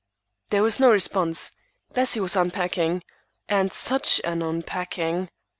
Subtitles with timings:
[0.49, 1.51] There was no response.
[1.93, 5.29] Bessie was unpacking,—and such an unpacking!